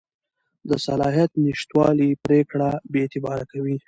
[0.69, 3.75] د صلاحیت نشتوالی پرېکړه بېاعتباره کوي.